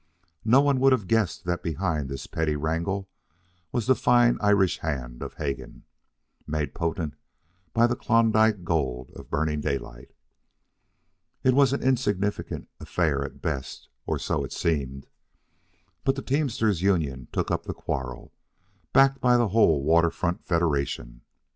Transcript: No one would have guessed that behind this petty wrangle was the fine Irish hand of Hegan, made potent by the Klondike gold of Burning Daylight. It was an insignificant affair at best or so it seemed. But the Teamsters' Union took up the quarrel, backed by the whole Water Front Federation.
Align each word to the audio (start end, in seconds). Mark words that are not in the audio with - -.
No 0.43 0.61
one 0.61 0.79
would 0.79 0.93
have 0.93 1.05
guessed 1.07 1.45
that 1.45 1.61
behind 1.61 2.09
this 2.09 2.25
petty 2.25 2.55
wrangle 2.55 3.07
was 3.71 3.85
the 3.85 3.93
fine 3.93 4.39
Irish 4.41 4.79
hand 4.79 5.21
of 5.21 5.35
Hegan, 5.35 5.83
made 6.47 6.73
potent 6.73 7.13
by 7.71 7.85
the 7.85 7.95
Klondike 7.95 8.63
gold 8.63 9.11
of 9.11 9.29
Burning 9.29 9.61
Daylight. 9.61 10.11
It 11.43 11.53
was 11.53 11.71
an 11.71 11.83
insignificant 11.83 12.67
affair 12.79 13.23
at 13.23 13.43
best 13.43 13.89
or 14.07 14.17
so 14.17 14.43
it 14.43 14.53
seemed. 14.53 15.05
But 16.03 16.15
the 16.15 16.23
Teamsters' 16.23 16.81
Union 16.81 17.27
took 17.31 17.51
up 17.51 17.67
the 17.67 17.75
quarrel, 17.75 18.33
backed 18.93 19.21
by 19.21 19.37
the 19.37 19.49
whole 19.49 19.83
Water 19.83 20.09
Front 20.09 20.43
Federation. 20.43 21.21